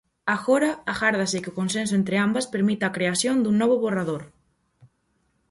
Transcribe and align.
Agora, 0.35 0.71
agárdase 0.93 1.41
que 1.43 1.51
o 1.51 1.57
consenso 1.59 1.93
entre 1.99 2.15
ambas 2.25 2.49
permita 2.53 2.83
a 2.87 2.95
creación 2.97 3.35
dun 3.39 3.55
novo 3.61 3.75
borrador. 3.85 4.23